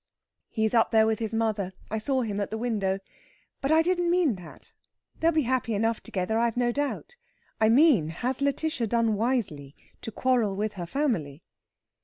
"He's 0.49 0.73
up 0.73 0.89
there 0.89 1.05
with 1.05 1.19
his 1.19 1.31
mother. 1.35 1.73
I 1.91 1.99
saw 1.99 2.23
him 2.23 2.39
at 2.39 2.49
the 2.49 2.57
window. 2.57 2.97
But 3.61 3.71
I 3.71 3.83
didn't 3.83 4.09
mean 4.09 4.33
that: 4.33 4.73
they'll 5.19 5.31
be 5.31 5.43
happy 5.43 5.75
enough 5.75 6.01
together, 6.01 6.39
I've 6.39 6.57
no 6.57 6.71
doubt. 6.71 7.17
I 7.59 7.69
mean, 7.69 8.07
has 8.09 8.39
Lætitia 8.39 8.89
done 8.89 9.13
wisely 9.15 9.75
to 10.01 10.11
quarrel 10.11 10.55
with 10.55 10.73
her 10.73 10.87
family?" 10.87 11.43